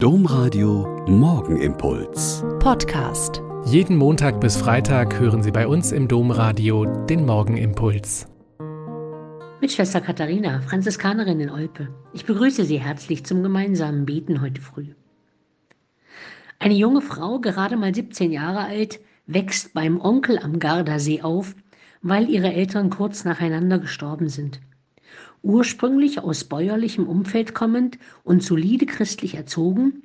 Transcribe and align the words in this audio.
Domradio 0.00 1.04
Morgenimpuls. 1.08 2.44
Podcast. 2.60 3.42
Jeden 3.64 3.96
Montag 3.96 4.40
bis 4.40 4.56
Freitag 4.56 5.18
hören 5.18 5.42
Sie 5.42 5.50
bei 5.50 5.66
uns 5.66 5.90
im 5.90 6.06
Domradio 6.06 6.84
den 7.06 7.26
Morgenimpuls. 7.26 8.28
Mit 9.60 9.72
Schwester 9.72 10.00
Katharina, 10.00 10.60
Franziskanerin 10.60 11.40
in 11.40 11.50
Olpe. 11.50 11.88
Ich 12.12 12.24
begrüße 12.26 12.64
Sie 12.64 12.78
herzlich 12.78 13.26
zum 13.26 13.42
gemeinsamen 13.42 14.06
Beten 14.06 14.40
heute 14.40 14.60
früh. 14.60 14.94
Eine 16.60 16.74
junge 16.74 17.00
Frau, 17.00 17.40
gerade 17.40 17.76
mal 17.76 17.92
17 17.92 18.30
Jahre 18.30 18.60
alt, 18.60 19.00
wächst 19.26 19.74
beim 19.74 20.00
Onkel 20.00 20.38
am 20.38 20.60
Gardasee 20.60 21.22
auf, 21.22 21.56
weil 22.02 22.30
ihre 22.30 22.52
Eltern 22.52 22.90
kurz 22.90 23.24
nacheinander 23.24 23.80
gestorben 23.80 24.28
sind. 24.28 24.60
Ursprünglich 25.42 26.20
aus 26.20 26.44
bäuerlichem 26.44 27.06
Umfeld 27.06 27.54
kommend 27.54 27.98
und 28.24 28.42
solide 28.42 28.86
christlich 28.86 29.34
erzogen, 29.34 30.02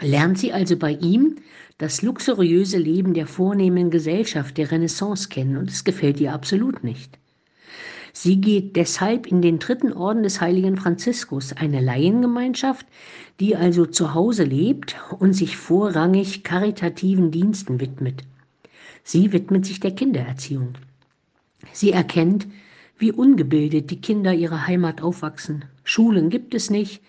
lernt 0.00 0.38
sie 0.38 0.52
also 0.52 0.76
bei 0.76 0.92
ihm 0.92 1.36
das 1.78 2.02
luxuriöse 2.02 2.78
Leben 2.78 3.14
der 3.14 3.26
vornehmen 3.26 3.90
Gesellschaft 3.90 4.56
der 4.56 4.70
Renaissance 4.70 5.28
kennen 5.28 5.56
und 5.56 5.70
es 5.70 5.84
gefällt 5.84 6.20
ihr 6.20 6.32
absolut 6.32 6.84
nicht. 6.84 7.18
Sie 8.12 8.40
geht 8.40 8.74
deshalb 8.74 9.26
in 9.26 9.42
den 9.42 9.58
dritten 9.60 9.92
Orden 9.92 10.24
des 10.24 10.40
heiligen 10.40 10.76
Franziskus, 10.76 11.52
eine 11.52 11.80
Laiengemeinschaft, 11.80 12.86
die 13.38 13.54
also 13.54 13.86
zu 13.86 14.14
Hause 14.14 14.44
lebt 14.44 14.96
und 15.18 15.34
sich 15.34 15.56
vorrangig 15.56 16.42
karitativen 16.42 17.30
Diensten 17.30 17.80
widmet. 17.80 18.24
Sie 19.04 19.32
widmet 19.32 19.66
sich 19.66 19.78
der 19.78 19.92
Kindererziehung. 19.92 20.74
Sie 21.72 21.92
erkennt, 21.92 22.48
wie 22.98 23.12
ungebildet 23.12 23.90
die 23.90 24.00
Kinder 24.00 24.34
ihrer 24.34 24.66
Heimat 24.66 25.02
aufwachsen. 25.02 25.64
Schulen 25.84 26.30
gibt 26.30 26.54
es 26.54 26.70
nicht, 26.70 27.02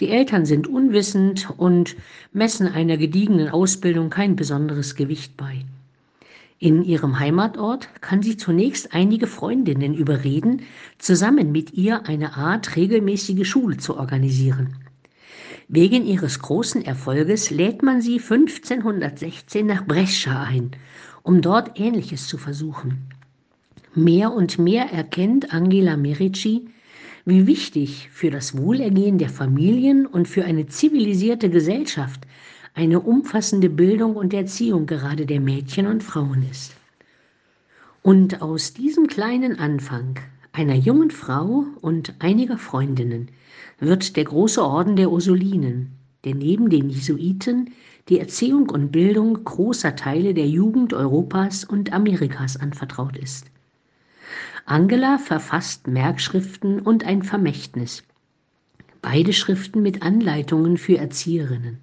die 0.00 0.08
Eltern 0.08 0.44
sind 0.44 0.66
unwissend 0.66 1.48
und 1.56 1.96
messen 2.32 2.66
einer 2.66 2.96
gediegenen 2.96 3.48
Ausbildung 3.48 4.10
kein 4.10 4.36
besonderes 4.36 4.96
Gewicht 4.96 5.36
bei. 5.36 5.64
In 6.58 6.82
ihrem 6.82 7.18
Heimatort 7.18 7.88
kann 8.00 8.22
sie 8.22 8.36
zunächst 8.36 8.94
einige 8.94 9.26
Freundinnen 9.26 9.94
überreden, 9.94 10.62
zusammen 10.98 11.52
mit 11.52 11.74
ihr 11.74 12.06
eine 12.06 12.36
Art 12.36 12.76
regelmäßige 12.76 13.46
Schule 13.46 13.76
zu 13.76 13.96
organisieren. 13.96 14.76
Wegen 15.68 16.06
ihres 16.06 16.40
großen 16.40 16.84
Erfolges 16.84 17.50
lädt 17.50 17.82
man 17.82 18.00
sie 18.00 18.18
1516 18.18 19.66
nach 19.66 19.84
Brescia 19.84 20.42
ein, 20.42 20.72
um 21.22 21.40
dort 21.40 21.78
Ähnliches 21.78 22.28
zu 22.28 22.38
versuchen. 22.38 23.08
Mehr 23.96 24.32
und 24.32 24.58
mehr 24.58 24.90
erkennt 24.90 25.54
Angela 25.54 25.96
Merici, 25.96 26.66
wie 27.24 27.46
wichtig 27.46 28.08
für 28.10 28.28
das 28.28 28.58
Wohlergehen 28.58 29.18
der 29.18 29.28
Familien 29.28 30.04
und 30.04 30.26
für 30.26 30.44
eine 30.44 30.66
zivilisierte 30.66 31.48
Gesellschaft 31.48 32.26
eine 32.74 32.98
umfassende 32.98 33.70
Bildung 33.70 34.16
und 34.16 34.34
Erziehung 34.34 34.86
gerade 34.86 35.26
der 35.26 35.38
Mädchen 35.38 35.86
und 35.86 36.02
Frauen 36.02 36.44
ist. 36.50 36.74
Und 38.02 38.42
aus 38.42 38.74
diesem 38.74 39.06
kleinen 39.06 39.60
Anfang 39.60 40.18
einer 40.50 40.74
jungen 40.74 41.12
Frau 41.12 41.64
und 41.80 42.14
einiger 42.18 42.58
Freundinnen 42.58 43.28
wird 43.78 44.16
der 44.16 44.24
große 44.24 44.60
Orden 44.60 44.96
der 44.96 45.12
Ursulinen, 45.12 45.92
der 46.24 46.34
neben 46.34 46.68
den 46.68 46.90
Jesuiten 46.90 47.70
die 48.08 48.18
Erziehung 48.18 48.70
und 48.70 48.90
Bildung 48.90 49.44
großer 49.44 49.94
Teile 49.94 50.34
der 50.34 50.48
Jugend 50.48 50.92
Europas 50.92 51.62
und 51.62 51.92
Amerikas 51.92 52.56
anvertraut 52.56 53.16
ist. 53.16 53.53
Angela 54.66 55.18
verfasst 55.18 55.88
Merkschriften 55.88 56.80
und 56.80 57.04
ein 57.04 57.22
Vermächtnis. 57.22 58.02
Beide 59.02 59.34
Schriften 59.34 59.82
mit 59.82 60.02
Anleitungen 60.02 60.78
für 60.78 60.96
Erzieherinnen. 60.96 61.80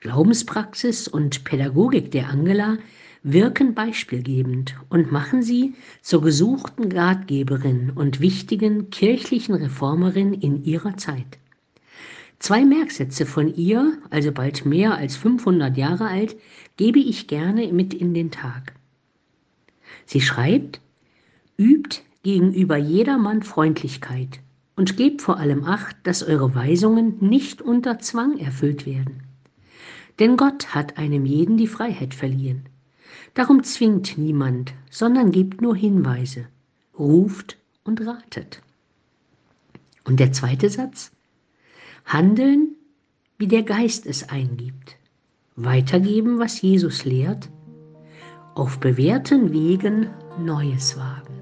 Glaubenspraxis 0.00 1.06
und 1.06 1.44
Pädagogik 1.44 2.10
der 2.10 2.30
Angela 2.30 2.78
wirken 3.22 3.74
beispielgebend 3.74 4.74
und 4.88 5.12
machen 5.12 5.42
sie 5.42 5.74
zur 6.00 6.22
gesuchten 6.22 6.90
Ratgeberin 6.90 7.90
und 7.94 8.20
wichtigen 8.20 8.88
kirchlichen 8.88 9.54
Reformerin 9.54 10.32
in 10.32 10.64
ihrer 10.64 10.96
Zeit. 10.96 11.38
Zwei 12.38 12.64
Merksätze 12.64 13.26
von 13.26 13.54
ihr, 13.54 13.98
also 14.08 14.32
bald 14.32 14.64
mehr 14.64 14.96
als 14.96 15.14
500 15.16 15.76
Jahre 15.76 16.08
alt, 16.08 16.36
gebe 16.78 16.98
ich 16.98 17.28
gerne 17.28 17.70
mit 17.70 17.92
in 17.92 18.14
den 18.14 18.30
Tag. 18.30 18.72
Sie 20.06 20.22
schreibt, 20.22 20.80
Übt 21.58 22.02
gegenüber 22.22 22.76
jedermann 22.76 23.42
Freundlichkeit 23.42 24.40
und 24.76 24.96
gebt 24.96 25.22
vor 25.22 25.38
allem 25.38 25.64
Acht, 25.64 25.96
dass 26.04 26.22
eure 26.22 26.54
Weisungen 26.54 27.16
nicht 27.20 27.60
unter 27.60 27.98
Zwang 27.98 28.38
erfüllt 28.38 28.86
werden. 28.86 29.22
Denn 30.18 30.36
Gott 30.36 30.74
hat 30.74 30.98
einem 30.98 31.26
jeden 31.26 31.56
die 31.56 31.66
Freiheit 31.66 32.14
verliehen. 32.14 32.68
Darum 33.34 33.62
zwingt 33.64 34.18
niemand, 34.18 34.74
sondern 34.90 35.32
gibt 35.32 35.60
nur 35.62 35.74
Hinweise, 35.74 36.46
ruft 36.98 37.58
und 37.84 38.00
ratet. 38.06 38.62
Und 40.04 40.20
der 40.20 40.32
zweite 40.32 40.68
Satz? 40.68 41.12
Handeln, 42.04 42.74
wie 43.38 43.46
der 43.46 43.62
Geist 43.62 44.06
es 44.06 44.28
eingibt. 44.28 44.96
Weitergeben, 45.56 46.38
was 46.38 46.60
Jesus 46.60 47.04
lehrt. 47.04 47.48
Auf 48.54 48.80
bewährten 48.80 49.52
Wegen 49.52 50.08
Neues 50.38 50.96
wagen. 50.96 51.41